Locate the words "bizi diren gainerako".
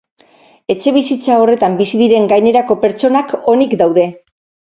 1.81-2.79